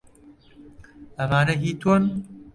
ئەمانە 1.19 1.53
هیی 1.61 1.73
تۆن؟ 1.81 2.03